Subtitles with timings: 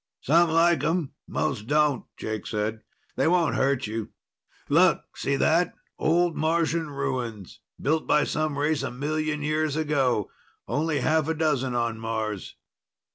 [0.21, 2.81] "Some like 'em, most don't," Jake said.
[3.17, 4.09] "They won't hurt you.
[4.67, 5.75] Look see that?
[5.99, 7.59] Old Martian ruins.
[7.79, 10.31] Built by some race a million years ago.
[10.67, 12.55] Only half a dozen on Mars."